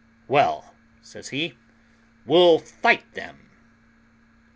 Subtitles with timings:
[0.27, 0.73] "Well,"
[1.03, 1.55] says he,
[2.25, 3.51] "we'll fight them!"